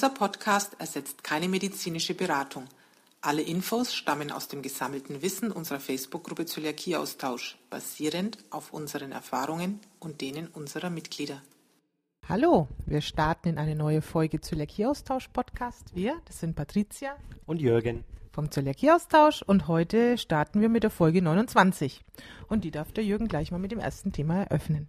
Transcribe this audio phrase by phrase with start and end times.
[0.00, 2.64] Dieser Podcast ersetzt keine medizinische Beratung.
[3.20, 10.22] Alle Infos stammen aus dem gesammelten Wissen unserer Facebook-Gruppe Zöliakieaustausch, basierend auf unseren Erfahrungen und
[10.22, 11.42] denen unserer Mitglieder.
[12.26, 15.94] Hallo, wir starten in eine neue Folge Zöliakieaustausch-Podcast.
[15.94, 21.20] Wir, das sind Patricia und Jürgen vom Zöliakieaustausch und heute starten wir mit der Folge
[21.20, 22.06] 29.
[22.48, 24.88] Und die darf der Jürgen gleich mal mit dem ersten Thema eröffnen.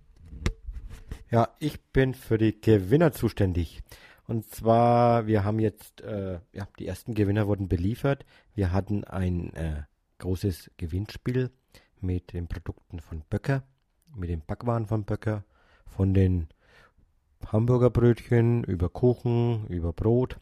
[1.29, 3.81] Ja, ich bin für die Gewinner zuständig.
[4.31, 8.26] Und zwar, wir haben jetzt, äh, ja, die ersten Gewinner wurden beliefert.
[8.55, 9.84] Wir hatten ein äh,
[10.20, 11.52] großes Gewinnspiel
[11.99, 13.63] mit den Produkten von Böcker,
[14.16, 15.44] mit den Backwaren von Böcker,
[15.85, 16.48] von den
[17.45, 20.38] Hamburger Brötchen über Kuchen, über Brot.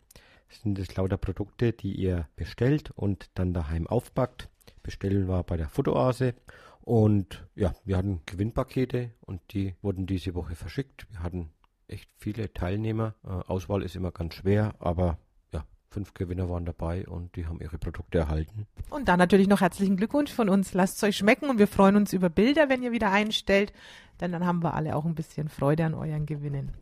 [0.50, 4.50] Das sind es lauter Produkte, die ihr bestellt und dann daheim aufpackt.
[4.84, 6.36] Bestellen war bei der Fotoase.
[6.82, 11.08] Und ja, wir hatten Gewinnpakete und die wurden diese Woche verschickt.
[11.10, 11.50] Wir hatten
[11.90, 13.16] echt viele Teilnehmer.
[13.24, 15.18] Äh, Auswahl ist immer ganz schwer, aber
[15.54, 18.68] ja, fünf Gewinner waren dabei und die haben ihre Produkte erhalten.
[18.90, 20.74] Und dann natürlich noch herzlichen Glückwunsch von uns.
[20.74, 23.74] Lasst es euch schmecken und wir freuen uns über Bilder, wenn ihr wieder einstellt,
[24.22, 26.74] denn dann haben wir alle auch ein bisschen Freude an euren Gewinnen.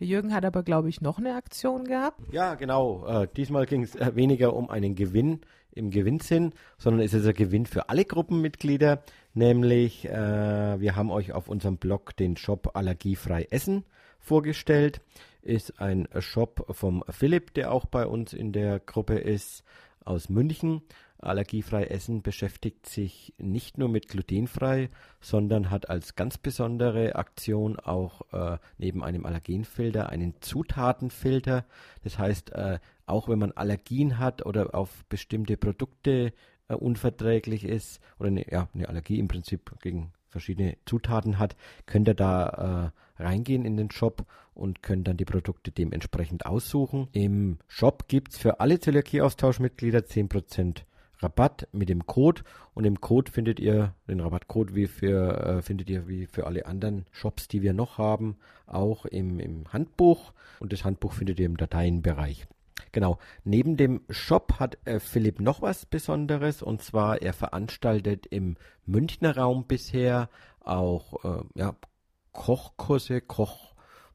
[0.00, 2.20] Der Jürgen hat aber, glaube ich, noch eine Aktion gehabt.
[2.32, 3.06] Ja, genau.
[3.06, 5.42] Äh, diesmal ging es äh, weniger um einen Gewinn
[5.74, 9.02] im Gewinnsinn, sondern es ist ein Gewinn für alle Gruppenmitglieder.
[9.34, 13.84] Nämlich, äh, wir haben euch auf unserem Blog den Shop Allergiefrei Essen
[14.18, 15.00] vorgestellt.
[15.42, 19.64] Ist ein Shop vom Philipp, der auch bei uns in der Gruppe ist,
[20.04, 20.82] aus München.
[21.22, 28.22] Allergiefrei Essen beschäftigt sich nicht nur mit glutenfrei, sondern hat als ganz besondere Aktion auch
[28.32, 31.64] äh, neben einem Allergenfilter einen Zutatenfilter.
[32.02, 36.32] Das heißt, äh, auch wenn man Allergien hat oder auf bestimmte Produkte
[36.68, 42.08] äh, unverträglich ist oder eine, ja, eine Allergie im Prinzip gegen verschiedene Zutaten hat, könnt
[42.08, 47.08] ihr da äh, reingehen in den Shop und könnt dann die Produkte dementsprechend aussuchen.
[47.12, 50.82] Im Shop gibt es für alle Zöliakie-Austauschmitglieder 10%
[51.22, 52.42] Rabatt mit dem Code
[52.74, 56.66] und im Code findet ihr den Rabattcode wie für äh, findet ihr wie für alle
[56.66, 61.46] anderen Shops, die wir noch haben, auch im, im Handbuch und das Handbuch findet ihr
[61.46, 62.46] im Dateienbereich.
[62.90, 63.18] Genau.
[63.44, 68.56] Neben dem Shop hat äh, Philipp noch was Besonderes und zwar er veranstaltet im
[68.86, 70.28] Münchner Raum bisher
[70.60, 71.74] auch äh, ja,
[72.32, 73.20] Kochkurse,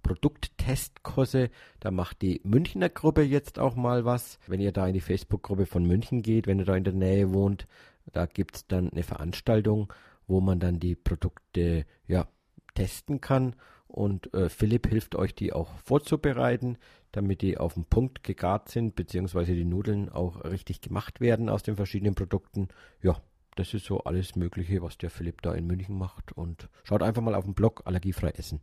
[0.07, 1.49] Kochprodukttestkurse.
[1.79, 4.39] Da macht die Münchner Gruppe jetzt auch mal was.
[4.47, 7.33] Wenn ihr da in die Facebook-Gruppe von München geht, wenn ihr da in der Nähe
[7.33, 7.67] wohnt,
[8.13, 9.91] da gibt es dann eine Veranstaltung,
[10.27, 12.27] wo man dann die Produkte ja
[12.73, 13.55] testen kann
[13.87, 16.77] und äh, Philipp hilft euch, die auch vorzubereiten,
[17.11, 21.63] damit die auf den Punkt gegart sind, beziehungsweise die Nudeln auch richtig gemacht werden aus
[21.63, 22.67] den verschiedenen Produkten.
[23.01, 23.21] Ja,
[23.55, 26.31] das ist so alles Mögliche, was der Philipp da in München macht.
[26.33, 28.59] Und schaut einfach mal auf den Blog Allergiefrei Essen.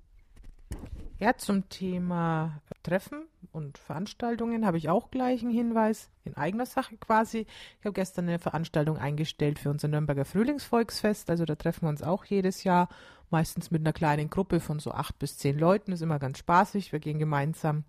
[1.25, 6.99] Ja, zum Thema Treffen und Veranstaltungen habe ich auch gleich einen Hinweis in eigener Sache
[6.99, 7.47] quasi.
[7.81, 11.31] Ich habe gestern eine Veranstaltung eingestellt für unser Nürnberger Frühlingsvolksfest.
[11.31, 12.91] Also da treffen wir uns auch jedes Jahr,
[13.31, 15.93] meistens mit einer kleinen Gruppe von so acht bis zehn Leuten.
[15.93, 16.93] Ist immer ganz spaßig.
[16.93, 17.85] Wir gehen gemeinsam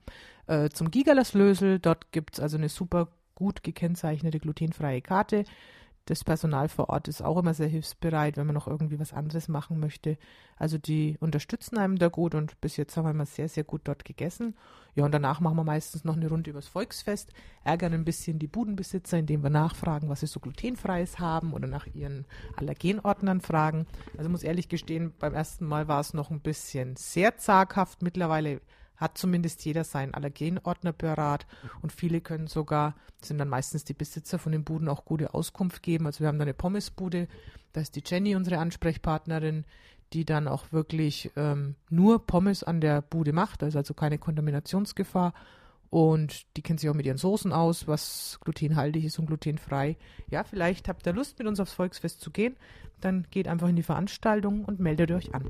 [0.48, 1.80] äh, zum Gigalas-Lösel.
[1.80, 5.44] Dort gibt es also eine super gut gekennzeichnete glutenfreie Karte
[6.06, 9.48] das Personal vor Ort ist auch immer sehr hilfsbereit, wenn man noch irgendwie was anderes
[9.48, 10.18] machen möchte.
[10.56, 13.82] Also die unterstützen einem da gut und bis jetzt haben wir immer sehr, sehr gut
[13.86, 14.56] dort gegessen.
[14.94, 17.34] Ja, und danach machen wir meistens noch eine Runde übers Volksfest,
[17.64, 21.88] ärgern ein bisschen die Budenbesitzer, indem wir nachfragen, was sie so glutenfreies haben oder nach
[21.88, 23.88] ihren Allergenordnern fragen.
[24.18, 28.04] Also muss ehrlich gestehen, beim ersten Mal war es noch ein bisschen sehr zaghaft.
[28.04, 28.62] Mittlerweile
[28.98, 31.46] hat zumindest jeder seinen Allergenordner parat
[31.82, 35.84] und viele können sogar, sind dann meistens die Besitzer von den Buden auch gute Auskunft
[35.84, 36.06] geben.
[36.06, 37.28] Also wir haben da eine Pommesbude,
[37.74, 39.66] da ist die Jenny unsere Ansprechpartnerin,
[40.14, 45.34] die dann auch wirklich ähm, nur Pommes an der Bude macht, also, also keine Kontaminationsgefahr.
[45.90, 49.98] Und die kennt sich auch mit ihren Soßen aus, was glutenhaltig ist und glutenfrei.
[50.30, 52.56] Ja, vielleicht habt ihr Lust, mit uns aufs Volksfest zu gehen.
[53.02, 55.50] Dann geht einfach in die Veranstaltung und meldet euch an.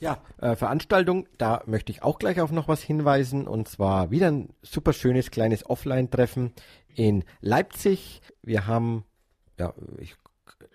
[0.00, 3.46] Ja, äh, Veranstaltung, da möchte ich auch gleich auf noch was hinweisen.
[3.46, 6.52] Und zwar wieder ein super schönes kleines Offline-Treffen
[6.94, 8.22] in Leipzig.
[8.42, 9.04] Wir haben,
[9.58, 10.16] ja, ich,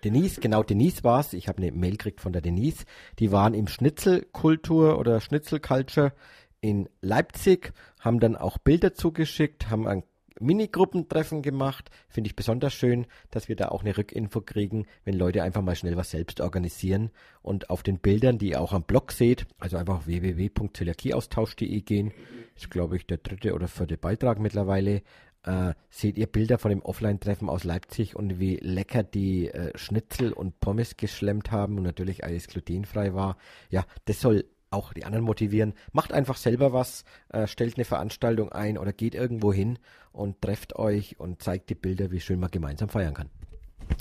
[0.04, 2.84] Denise, genau Denise war es, ich habe eine Mail gekriegt von der Denise,
[3.18, 6.12] die waren im Schnitzelkultur oder Schnitzelculture
[6.60, 10.04] in Leipzig, haben dann auch Bilder zugeschickt, haben ein
[10.40, 11.90] Minigruppentreffen gemacht.
[12.08, 15.76] Finde ich besonders schön, dass wir da auch eine Rückinfo kriegen, wenn Leute einfach mal
[15.76, 17.10] schnell was selbst organisieren.
[17.42, 22.12] Und auf den Bildern, die ihr auch am Blog seht, also einfach auf www.zöliakieaustausch.de gehen,
[22.54, 25.02] ist glaube ich der dritte oder vierte Beitrag mittlerweile,
[25.46, 30.32] äh, seht ihr Bilder von dem Offline-Treffen aus Leipzig und wie lecker die äh, Schnitzel
[30.32, 33.36] und Pommes geschlemmt haben und natürlich alles glutenfrei war.
[33.70, 35.74] Ja, das soll auch die anderen motivieren.
[35.92, 39.78] Macht einfach selber was, äh, stellt eine Veranstaltung ein oder geht irgendwo hin
[40.12, 43.30] und trefft euch und zeigt die Bilder, wie schön man gemeinsam feiern kann.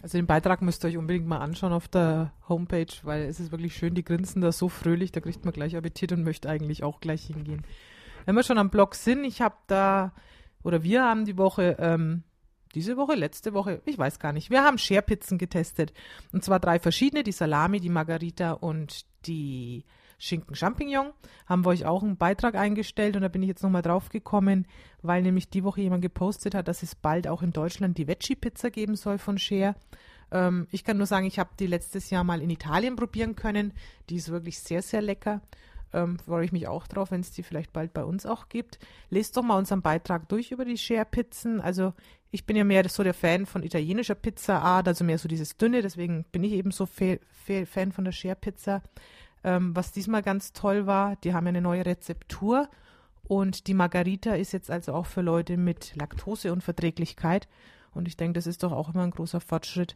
[0.02, 3.52] Also den Beitrag müsst ihr euch unbedingt mal anschauen auf der Homepage, weil es ist
[3.52, 6.84] wirklich schön, die grinsen da so fröhlich, da kriegt man gleich Appetit und möchte eigentlich
[6.84, 7.64] auch gleich hingehen.
[8.26, 10.14] Wenn wir schon am Blog sind, ich habe da,
[10.64, 12.24] oder wir haben die Woche, ähm,
[12.74, 15.94] diese Woche, letzte Woche, ich weiß gar nicht, wir haben Scherpizzen getestet.
[16.34, 19.86] Und zwar drei verschiedene, die Salami, die Margarita und die
[20.18, 21.12] Schinken Champignon.
[21.46, 24.68] Haben wir euch auch einen Beitrag eingestellt und da bin ich jetzt nochmal drauf gekommen,
[25.02, 28.72] weil nämlich die Woche jemand gepostet hat, dass es bald auch in Deutschland die Veggie-Pizza
[28.72, 29.76] geben soll von Share.
[30.32, 33.74] Ähm, ich kann nur sagen, ich habe die letztes Jahr mal in Italien probieren können.
[34.10, 35.42] Die ist wirklich sehr, sehr lecker.
[35.94, 38.80] Ähm, freue ich mich auch drauf, wenn es die vielleicht bald bei uns auch gibt.
[39.10, 41.62] Lest doch mal unseren Beitrag durch über die Share-Pizzen.
[41.62, 41.94] Also
[42.32, 45.82] ich bin ja mehr so der Fan von italienischer Pizzaart, also mehr so dieses dünne,
[45.82, 48.82] deswegen bin ich eben so Fan von der Share-Pizza.
[49.46, 52.68] Ähm, was diesmal ganz toll war, die haben ja eine neue Rezeptur
[53.28, 57.48] und die Margarita ist jetzt also auch für Leute mit Laktoseunverträglichkeit.
[57.94, 59.96] Und ich denke, das ist doch auch immer ein großer Fortschritt,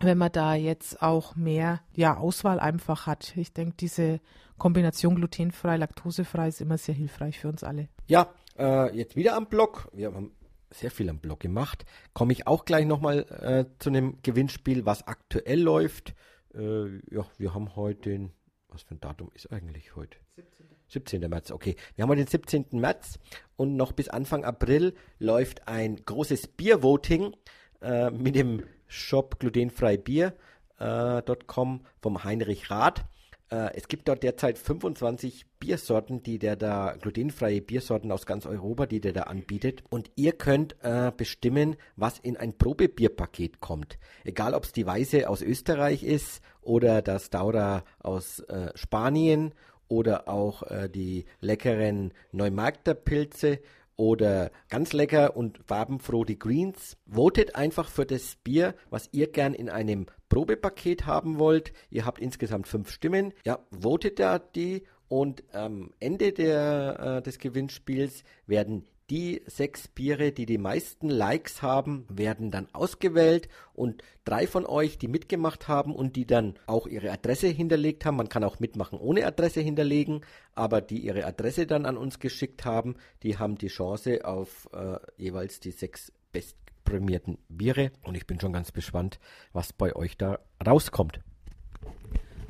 [0.00, 3.32] wenn man da jetzt auch mehr ja, Auswahl einfach hat.
[3.36, 4.20] Ich denke, diese
[4.58, 7.88] Kombination glutenfrei, laktosefrei ist immer sehr hilfreich für uns alle.
[8.08, 8.28] Ja,
[8.58, 9.88] äh, jetzt wieder am Blog.
[9.92, 10.32] Wir haben
[10.70, 11.84] sehr viel am Blog gemacht.
[12.12, 16.14] Komme ich auch gleich nochmal äh, zu einem Gewinnspiel, was aktuell läuft.
[16.54, 18.32] Äh, ja, wir haben heute den,
[18.68, 20.18] was für ein Datum ist eigentlich heute?
[20.36, 20.66] 17.
[20.88, 21.30] 17.
[21.30, 21.76] März, okay.
[21.94, 22.66] Wir haben heute den 17.
[22.72, 23.18] März
[23.56, 27.34] und noch bis Anfang April läuft ein großes Biervoting
[27.80, 30.34] äh, mit dem Shop glutenfreibier.com
[30.78, 33.04] äh, vom Heinrich Rath.
[33.52, 38.86] Äh, es gibt dort derzeit 25 Biersorten, die der da, glutenfreie Biersorten aus ganz Europa,
[38.86, 39.84] die der da anbietet.
[39.90, 43.98] Und ihr könnt äh, bestimmen, was in ein Probebierpaket kommt.
[44.24, 49.54] Egal, ob es die Weiße aus Österreich ist oder das Daura aus äh, Spanien
[49.86, 53.60] oder auch äh, die leckeren Neumarkter Pilze
[53.96, 56.96] oder ganz lecker und farbenfroh die Greens.
[57.06, 61.72] Votet einfach für das Bier, was ihr gern in einem Probepaket haben wollt.
[61.90, 63.32] Ihr habt insgesamt fünf Stimmen.
[63.44, 70.32] Ja, votet da die und am Ende der, äh, des Gewinnspiels werden die sechs Biere,
[70.32, 75.94] die die meisten Likes haben, werden dann ausgewählt und drei von euch, die mitgemacht haben
[75.94, 80.22] und die dann auch ihre Adresse hinterlegt haben, man kann auch mitmachen ohne Adresse hinterlegen,
[80.54, 84.98] aber die ihre Adresse dann an uns geschickt haben, die haben die Chance auf äh,
[85.18, 89.20] jeweils die sechs bestprämierten Biere und ich bin schon ganz gespannt,
[89.52, 91.20] was bei euch da rauskommt.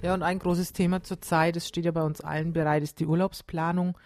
[0.00, 3.06] Ja, und ein großes Thema zurzeit, es steht ja bei uns allen bereit, ist die
[3.06, 3.98] Urlaubsplanung.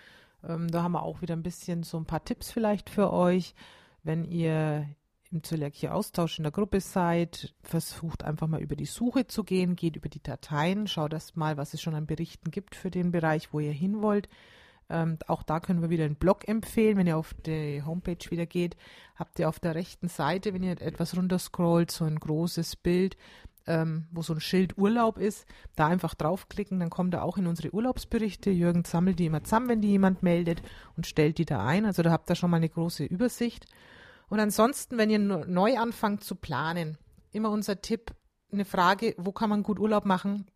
[0.46, 3.54] Ähm, da haben wir auch wieder ein bisschen so ein paar Tipps vielleicht für euch.
[4.02, 4.88] Wenn ihr
[5.32, 9.96] im Zöliakie-Austausch in der Gruppe seid, versucht einfach mal über die Suche zu gehen, geht
[9.96, 13.52] über die Dateien, schaut erst mal, was es schon an Berichten gibt für den Bereich,
[13.52, 14.28] wo ihr hin wollt.
[14.88, 16.96] Ähm, auch da können wir wieder einen Blog empfehlen.
[16.96, 18.76] Wenn ihr auf die Homepage wieder geht,
[19.16, 23.16] habt ihr auf der rechten Seite, wenn ihr etwas runterscrollt, so ein großes Bild
[23.66, 27.46] ähm, wo so ein Schild Urlaub ist, da einfach draufklicken, dann kommt er auch in
[27.46, 28.50] unsere Urlaubsberichte.
[28.50, 30.62] Jürgen sammelt die immer zusammen, wenn die jemand meldet
[30.96, 31.84] und stellt die da ein.
[31.84, 33.66] Also da habt ihr schon mal eine große Übersicht.
[34.28, 36.98] Und ansonsten, wenn ihr neu anfangt zu planen,
[37.32, 38.12] immer unser Tipp,
[38.52, 40.46] eine Frage, wo kann man gut Urlaub machen,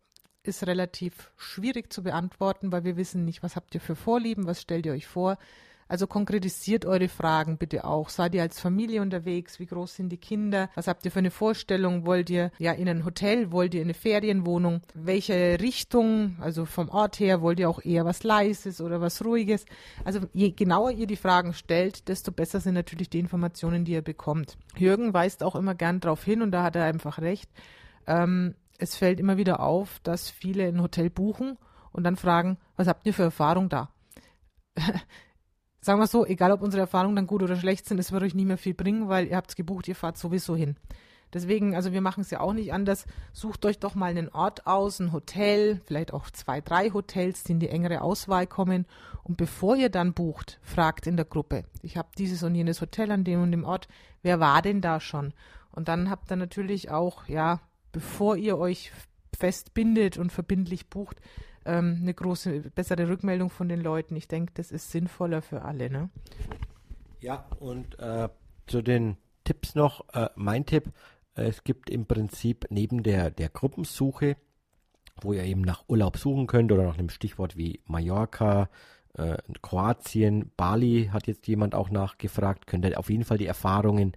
[0.43, 4.61] ist relativ schwierig zu beantworten, weil wir wissen nicht, was habt ihr für Vorlieben, was
[4.61, 5.37] stellt ihr euch vor.
[5.91, 8.07] Also konkretisiert eure Fragen bitte auch.
[8.07, 9.59] Seid ihr als Familie unterwegs?
[9.59, 10.69] Wie groß sind die Kinder?
[10.73, 12.05] Was habt ihr für eine Vorstellung?
[12.05, 13.51] Wollt ihr ja in ein Hotel?
[13.51, 14.79] Wollt ihr in eine Ferienwohnung?
[14.93, 16.37] Welche Richtung?
[16.39, 19.65] Also vom Ort her wollt ihr auch eher was Leises oder was Ruhiges?
[20.05, 24.01] Also je genauer ihr die Fragen stellt, desto besser sind natürlich die Informationen, die ihr
[24.01, 24.57] bekommt.
[24.77, 27.51] Jürgen weist auch immer gern darauf hin und da hat er einfach recht.
[28.07, 31.57] Ähm, es fällt immer wieder auf, dass viele ein Hotel buchen
[31.91, 33.89] und dann fragen, was habt ihr für Erfahrung da?
[35.81, 38.35] sagen wir so, egal ob unsere Erfahrungen dann gut oder schlecht sind, es wird euch
[38.35, 40.75] nicht mehr viel bringen, weil ihr habt es gebucht, ihr fahrt sowieso hin.
[41.33, 43.05] Deswegen, also wir machen es ja auch nicht anders.
[43.31, 47.53] Sucht euch doch mal einen Ort aus, ein Hotel, vielleicht auch zwei, drei Hotels, die
[47.53, 48.85] in die engere Auswahl kommen.
[49.23, 53.11] Und bevor ihr dann bucht, fragt in der Gruppe, ich habe dieses und jenes Hotel
[53.11, 53.87] an dem und dem Ort,
[54.23, 55.33] wer war denn da schon?
[55.71, 57.61] Und dann habt ihr natürlich auch, ja,
[57.93, 58.91] bevor ihr euch
[59.37, 61.21] festbindet und verbindlich bucht,
[61.65, 64.15] ähm, eine große, bessere Rückmeldung von den Leuten.
[64.15, 65.89] Ich denke, das ist sinnvoller für alle.
[65.89, 66.09] Ne?
[67.19, 68.29] Ja, und äh,
[68.67, 70.91] zu den Tipps noch, äh, mein Tipp,
[71.35, 74.37] äh, es gibt im Prinzip neben der, der Gruppensuche,
[75.21, 78.69] wo ihr eben nach Urlaub suchen könnt oder nach einem Stichwort wie Mallorca,
[79.13, 84.13] äh, Kroatien, Bali hat jetzt jemand auch nachgefragt, könnt ihr auf jeden Fall die Erfahrungen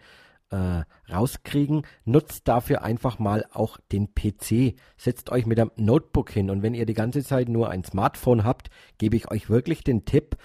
[0.55, 1.83] äh, rauskriegen.
[2.05, 4.79] Nutzt dafür einfach mal auch den PC.
[4.97, 8.45] Setzt euch mit einem Notebook hin und wenn ihr die ganze Zeit nur ein Smartphone
[8.45, 10.37] habt, gebe ich euch wirklich den Tipp,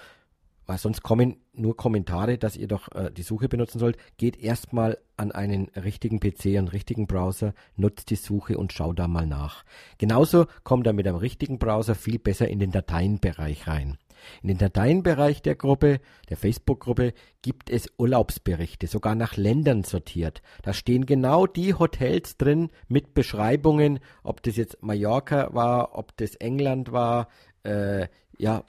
[0.66, 3.98] weil sonst kommen nur Kommentare, dass ihr doch äh, die Suche benutzen sollt.
[4.18, 9.08] Geht erstmal an einen richtigen PC, einen richtigen Browser, nutzt die Suche und schaut da
[9.08, 9.64] mal nach.
[9.98, 13.98] Genauso kommt er mit einem richtigen Browser viel besser in den Dateienbereich rein.
[14.42, 16.00] In den Dateienbereich der Gruppe,
[16.30, 20.42] der Facebook-Gruppe, gibt es Urlaubsberichte, sogar nach Ländern sortiert.
[20.64, 26.36] Da stehen genau die Hotels drin mit Beschreibungen, ob das jetzt Mallorca war, ob das
[26.36, 27.30] England war,
[27.64, 28.08] äh,
[28.38, 28.64] ja,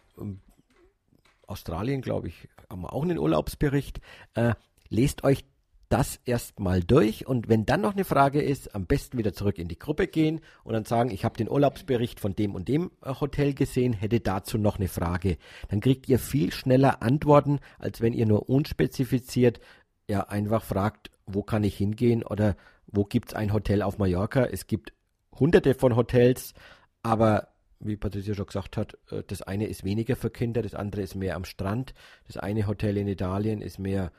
[1.46, 4.00] Australien, glaube ich, haben wir auch einen Urlaubsbericht.
[4.34, 4.54] Äh,
[4.88, 5.44] lest euch
[5.90, 9.66] das erstmal durch und wenn dann noch eine Frage ist, am besten wieder zurück in
[9.66, 13.12] die Gruppe gehen und dann sagen, ich habe den Urlaubsbericht von dem und dem äh,
[13.20, 15.36] Hotel gesehen, hätte dazu noch eine Frage.
[15.68, 19.60] Dann kriegt ihr viel schneller Antworten, als wenn ihr nur unspezifiziert
[20.08, 22.56] ja einfach fragt, wo kann ich hingehen oder
[22.86, 24.44] wo gibt es ein Hotel auf Mallorca.
[24.44, 24.92] Es gibt
[25.32, 26.54] hunderte von Hotels,
[27.02, 27.48] aber
[27.80, 31.16] wie Patricia schon gesagt hat, äh, das eine ist weniger für Kinder, das andere ist
[31.16, 31.94] mehr am Strand.
[32.28, 34.12] Das eine Hotel in Italien ist mehr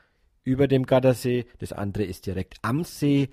[0.44, 3.28] über dem Gardasee, das andere ist direkt am See.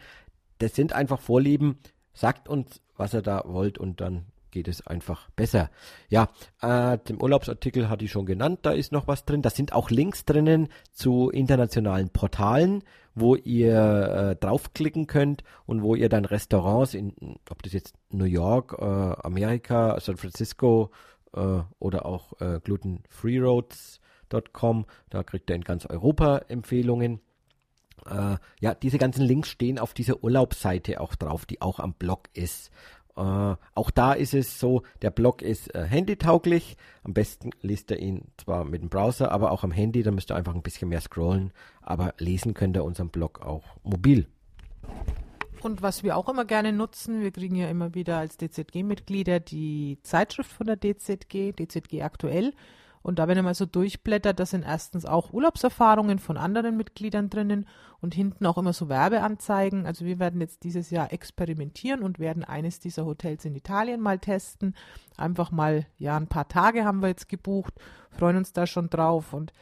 [0.59, 1.77] Das sind einfach Vorlieben.
[2.13, 5.69] Sagt uns, was ihr da wollt und dann geht es einfach besser.
[6.09, 6.29] Ja,
[6.61, 9.41] äh, dem Urlaubsartikel hatte ich schon genannt, da ist noch was drin.
[9.41, 12.83] Da sind auch Links drinnen zu internationalen Portalen,
[13.15, 17.13] wo ihr äh, draufklicken könnt und wo ihr dann Restaurants in,
[17.49, 20.91] ob das jetzt New York, äh, Amerika, San Francisco
[21.33, 22.59] äh, oder auch äh,
[24.29, 27.19] glutenfreeroads.com, da kriegt ihr in ganz Europa Empfehlungen.
[28.05, 32.29] Äh, ja, diese ganzen Links stehen auf dieser Urlaubsseite auch drauf, die auch am Blog
[32.33, 32.71] ist.
[33.17, 36.77] Äh, auch da ist es so, der Blog ist äh, handytauglich.
[37.03, 40.31] Am besten liest ihr ihn zwar mit dem Browser, aber auch am Handy, da müsst
[40.31, 41.51] ihr einfach ein bisschen mehr scrollen.
[41.81, 44.27] Aber lesen könnt ihr unseren Blog auch mobil.
[45.61, 49.99] Und was wir auch immer gerne nutzen, wir kriegen ja immer wieder als DZG-Mitglieder die
[50.03, 52.53] Zeitschrift von der DZG, DZG aktuell.
[53.09, 57.31] Und da, wenn ihr mal so durchblättert, da sind erstens auch Urlaubserfahrungen von anderen Mitgliedern
[57.31, 57.65] drinnen
[58.01, 59.87] und hinten auch immer so Werbeanzeigen.
[59.87, 64.19] Also wir werden jetzt dieses Jahr experimentieren und werden eines dieser Hotels in Italien mal
[64.19, 64.75] testen.
[65.17, 67.73] Einfach mal, ja, ein paar Tage haben wir jetzt gebucht,
[68.11, 69.53] freuen uns da schon drauf und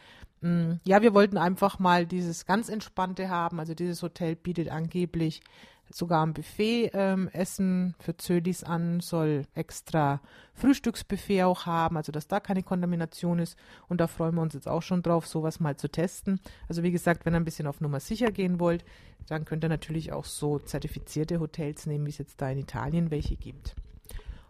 [0.42, 3.62] mm, ja, wir wollten einfach mal dieses ganz entspannte haben.
[3.62, 5.42] Also dieses Hotel bietet angeblich
[5.90, 10.22] sogar ein Buffet ähm, essen für Zölis an, soll extra
[10.54, 13.58] Frühstücksbuffet auch haben, also dass da keine Kontamination ist.
[13.88, 16.40] Und da freuen wir uns jetzt auch schon drauf, sowas mal zu testen.
[16.68, 18.84] Also wie gesagt, wenn ihr ein bisschen auf Nummer sicher gehen wollt,
[19.28, 23.12] dann könnt ihr natürlich auch so zertifizierte Hotels nehmen, wie es jetzt da in Italien
[23.12, 23.76] welche gibt.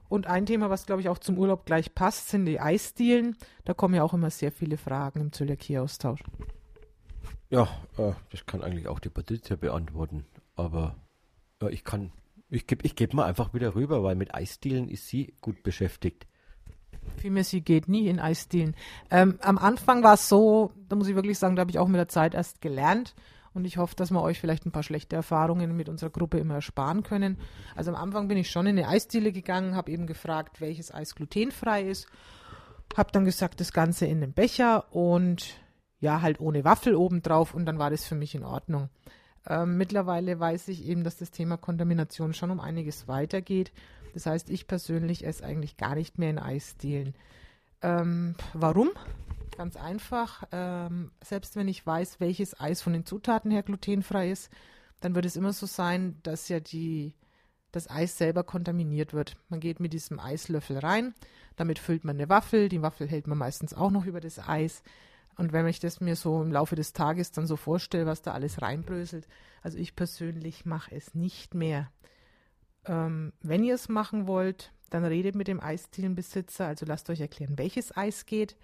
[0.10, 3.36] Und ein Thema, was glaube ich auch zum Urlaub gleich passt, sind die Eisdielen.
[3.66, 6.24] Da kommen ja auch immer sehr viele Fragen im Zöliakie-Austausch.
[7.50, 7.64] Ja,
[7.98, 10.26] äh, das kann eigentlich auch die Patricia beantworten.
[10.56, 10.96] Aber
[11.70, 12.12] ich kann,
[12.50, 16.28] ich gebe ich geb mal einfach wieder rüber, weil mit Eisdielen ist sie gut beschäftigt.
[17.18, 18.76] Vielmehr, sie geht nie in Eisdielen.
[19.10, 21.88] Ähm, am Anfang war es so, da muss ich wirklich sagen, da habe ich auch
[21.88, 23.16] mit der Zeit erst gelernt.
[23.54, 26.56] Und ich hoffe, dass wir euch vielleicht ein paar schlechte Erfahrungen mit unserer Gruppe immer
[26.56, 27.40] ersparen können.
[27.76, 31.16] Also am Anfang bin ich schon in eine Eisdiele gegangen, habe eben gefragt, welches Eis
[31.16, 32.08] glutenfrei ist.
[32.96, 35.60] Habe dann gesagt, das Ganze in den Becher und
[36.00, 38.90] ja, halt ohne Waffel obendrauf und dann war das für mich in Ordnung.
[39.48, 43.72] Ähm, mittlerweile weiß ich eben, dass das Thema Kontamination schon um einiges weitergeht.
[44.14, 47.16] Das heißt, ich persönlich esse eigentlich gar nicht mehr in Eisdielen.
[47.82, 48.90] Ähm, warum?
[49.56, 50.44] Ganz einfach.
[50.52, 54.52] Ähm, selbst wenn ich weiß, welches Eis von den Zutaten her glutenfrei ist,
[55.00, 57.14] dann wird es immer so sein, dass ja die,
[57.72, 59.38] das Eis selber kontaminiert wird.
[59.50, 61.14] Man geht mit diesem Eislöffel rein,
[61.56, 62.70] damit füllt man eine Waffel.
[62.70, 64.84] Die Waffel hält man meistens auch noch über das Eis.
[65.38, 68.32] Und wenn ich das mir so im Laufe des Tages dann so vorstelle, was da
[68.32, 69.28] alles reinbröselt,
[69.62, 71.92] also ich persönlich mache es nicht mehr.
[72.86, 77.58] Ähm, wenn ihr es machen wollt, dann redet mit dem Eisdielenbesitzer, also lasst euch erklären,
[77.58, 78.56] welches Eis geht.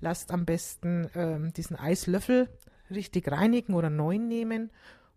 [0.00, 2.48] Lasst am besten ähm, diesen Eislöffel
[2.90, 4.70] richtig reinigen oder neu nehmen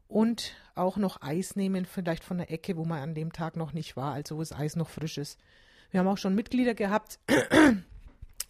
[0.07, 3.73] und auch noch Eis nehmen, vielleicht von der Ecke, wo man an dem Tag noch
[3.73, 5.39] nicht war, also wo das Eis noch frisch ist.
[5.91, 7.19] Wir haben auch schon Mitglieder gehabt,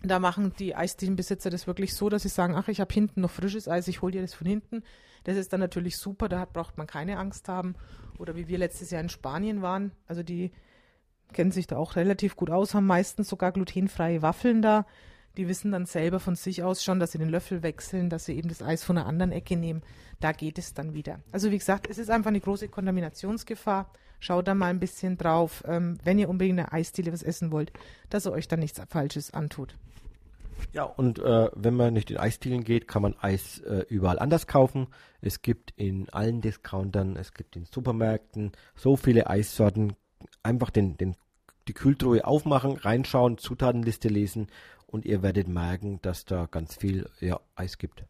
[0.01, 3.31] da machen die Eisdielenbesitzer das wirklich so, dass sie sagen, ach, ich habe hinten noch
[3.31, 4.83] frisches Eis, ich hole dir das von hinten.
[5.23, 7.75] Das ist dann natürlich super, da braucht man keine Angst haben.
[8.19, 10.51] Oder wie wir letztes Jahr in Spanien waren, also die
[11.33, 14.85] kennen sich da auch relativ gut aus, haben meistens sogar glutenfreie Waffeln da.
[15.37, 18.37] Die wissen dann selber von sich aus schon, dass sie den Löffel wechseln, dass sie
[18.37, 19.81] eben das Eis von einer anderen Ecke nehmen.
[20.21, 21.19] Da geht es dann wieder.
[21.31, 23.91] Also wie gesagt, es ist einfach eine große Kontaminationsgefahr.
[24.19, 27.71] Schaut da mal ein bisschen drauf, ähm, wenn ihr unbedingt eine Eisdiele was essen wollt,
[28.09, 29.75] dass ihr euch dann nichts Falsches antut.
[30.73, 34.47] Ja, und äh, wenn man nicht in Eisdielen geht, kann man Eis äh, überall anders
[34.47, 34.87] kaufen.
[35.21, 39.95] Es gibt in allen Discountern, es gibt in Supermärkten so viele Eissorten.
[40.43, 41.15] Einfach den, den,
[41.67, 44.47] die Kühltruhe aufmachen, reinschauen, Zutatenliste lesen
[44.87, 48.03] und ihr werdet merken, dass da ganz viel ja, Eis gibt.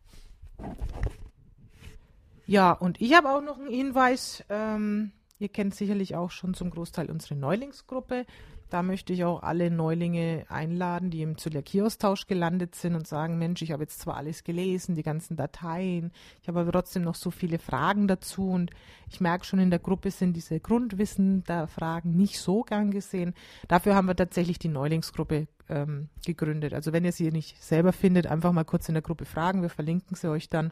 [2.47, 4.43] Ja, und ich habe auch noch einen Hinweis.
[4.49, 8.25] Ähm, ihr kennt sicherlich auch schon zum Großteil unsere Neulingsgruppe.
[8.69, 13.61] Da möchte ich auch alle Neulinge einladen, die im Zöliakie-Austausch gelandet sind und sagen, Mensch,
[13.61, 16.11] ich habe jetzt zwar alles gelesen, die ganzen Dateien,
[16.41, 18.71] ich habe aber trotzdem noch so viele Fragen dazu und
[19.09, 23.35] ich merke schon in der Gruppe sind diese Grundwissen der Fragen nicht so gern gesehen.
[23.67, 26.73] Dafür haben wir tatsächlich die Neulingsgruppe ähm, gegründet.
[26.73, 29.69] Also wenn ihr sie nicht selber findet, einfach mal kurz in der Gruppe fragen, wir
[29.69, 30.71] verlinken sie euch dann.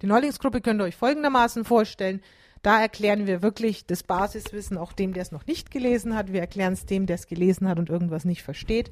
[0.00, 2.22] Die Neulingsgruppe könnt ihr euch folgendermaßen vorstellen.
[2.62, 6.32] Da erklären wir wirklich das Basiswissen auch dem, der es noch nicht gelesen hat.
[6.32, 8.90] Wir erklären es dem, der es gelesen hat und irgendwas nicht versteht.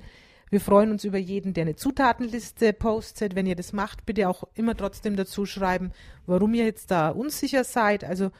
[0.50, 3.36] Wir freuen uns über jeden, der eine Zutatenliste postet.
[3.36, 5.92] Wenn ihr das macht, bitte auch immer trotzdem dazu schreiben,
[6.26, 8.02] warum ihr jetzt da unsicher seid.
[8.02, 8.32] Also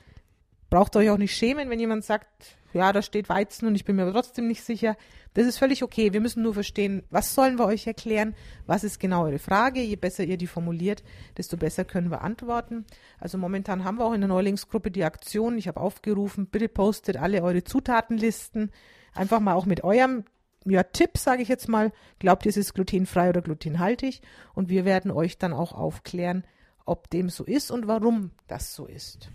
[0.69, 2.27] braucht euch auch nicht schämen, wenn jemand sagt,
[2.73, 4.97] ja, da steht Weizen und ich bin mir aber trotzdem nicht sicher.
[5.35, 6.13] Das ist völlig okay.
[6.13, 8.35] Wir müssen nur verstehen, was sollen wir euch erklären?
[8.67, 9.81] Was ist genau eure Frage?
[9.81, 11.03] Je besser ihr die formuliert,
[11.37, 12.85] desto besser können wir antworten.
[13.19, 15.59] Also momentan haben wir auch in der Neulingsgruppe die Aktion.
[15.59, 18.71] Ich habe aufgerufen, bitte postet alle eure Zutatenlisten.
[19.15, 20.25] Einfach mal auch mit eurem
[20.65, 21.93] ja, Tipp, sage ich jetzt mal.
[22.19, 24.21] Glaubt ihr, es ist glutenfrei oder glutenhaltig?
[24.55, 26.45] Und wir werden euch dann auch aufklären,
[26.85, 29.31] ob dem so ist und warum das so ist.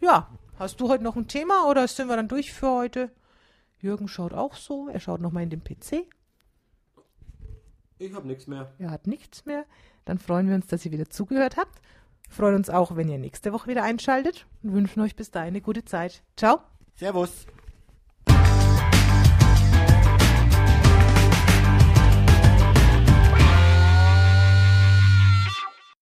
[0.00, 3.10] Ja, Hast du heute noch ein Thema oder sind wir dann durch für heute?
[3.80, 4.88] Jürgen schaut auch so.
[4.88, 6.06] Er schaut nochmal in den PC.
[7.98, 8.72] Ich habe nichts mehr.
[8.78, 9.64] Er hat nichts mehr.
[10.04, 11.80] Dann freuen wir uns, dass ihr wieder zugehört habt.
[12.28, 15.60] Freuen uns auch, wenn ihr nächste Woche wieder einschaltet und wünschen euch bis dahin eine
[15.60, 16.22] gute Zeit.
[16.36, 16.60] Ciao.
[16.96, 17.46] Servus.